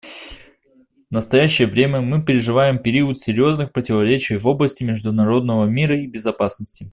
В 1.11 1.11
настоящее 1.11 1.67
время 1.67 2.01
мы 2.01 2.23
переживаем 2.23 2.79
период 2.79 3.19
серьезных 3.19 3.71
противоречий 3.71 4.35
в 4.37 4.47
области 4.47 4.81
международного 4.83 5.65
мира 5.67 5.95
и 5.95 6.07
безопасности. 6.07 6.89